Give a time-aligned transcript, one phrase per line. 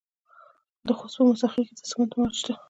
[0.87, 2.53] د خوست په موسی خیل کې د سمنټو مواد شته.